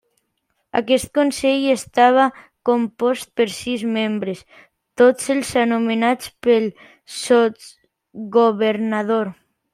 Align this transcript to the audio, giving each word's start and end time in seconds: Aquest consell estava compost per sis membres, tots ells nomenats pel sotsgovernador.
Aquest 0.77 1.09
consell 1.17 1.67
estava 1.73 2.23
compost 2.69 3.29
per 3.41 3.47
sis 3.57 3.83
membres, 3.99 4.41
tots 5.03 5.29
ells 5.35 5.53
nomenats 5.75 6.33
pel 6.49 6.67
sotsgovernador. 7.19 9.33